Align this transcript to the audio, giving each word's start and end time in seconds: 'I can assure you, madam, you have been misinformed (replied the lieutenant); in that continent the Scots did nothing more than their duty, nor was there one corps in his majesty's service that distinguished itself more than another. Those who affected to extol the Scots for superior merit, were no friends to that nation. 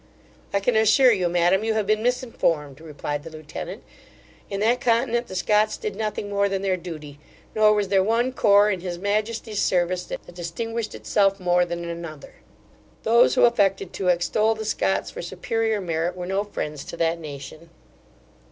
'I 0.51 0.61
can 0.61 0.75
assure 0.75 1.11
you, 1.11 1.29
madam, 1.29 1.63
you 1.63 1.75
have 1.75 1.85
been 1.85 2.01
misinformed 2.01 2.81
(replied 2.81 3.21
the 3.21 3.29
lieutenant); 3.29 3.83
in 4.49 4.59
that 4.61 4.81
continent 4.81 5.27
the 5.27 5.35
Scots 5.35 5.77
did 5.77 5.95
nothing 5.95 6.27
more 6.27 6.49
than 6.49 6.63
their 6.63 6.75
duty, 6.75 7.19
nor 7.53 7.71
was 7.75 7.89
there 7.89 8.03
one 8.03 8.33
corps 8.33 8.71
in 8.71 8.79
his 8.79 8.97
majesty's 8.97 9.61
service 9.61 10.05
that 10.05 10.33
distinguished 10.33 10.95
itself 10.95 11.39
more 11.39 11.65
than 11.65 11.85
another. 11.85 12.33
Those 13.03 13.35
who 13.35 13.45
affected 13.45 13.93
to 13.93 14.07
extol 14.07 14.55
the 14.55 14.65
Scots 14.65 15.11
for 15.11 15.21
superior 15.21 15.79
merit, 15.79 16.15
were 16.17 16.25
no 16.25 16.45
friends 16.45 16.83
to 16.85 16.97
that 16.97 17.19
nation. 17.19 17.69